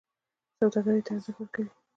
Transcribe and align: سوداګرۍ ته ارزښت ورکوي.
سوداګرۍ 0.57 1.01
ته 1.05 1.11
ارزښت 1.15 1.37
ورکوي. 1.41 1.71